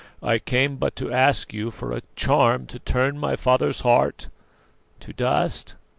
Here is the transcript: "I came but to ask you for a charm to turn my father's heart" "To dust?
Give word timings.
"I 0.23 0.39
came 0.39 0.77
but 0.77 0.95
to 0.95 1.13
ask 1.13 1.53
you 1.53 1.69
for 1.69 1.91
a 1.91 2.01
charm 2.15 2.65
to 2.65 2.79
turn 2.79 3.19
my 3.19 3.35
father's 3.35 3.81
heart" 3.81 4.29
"To 5.01 5.13
dust? 5.13 5.75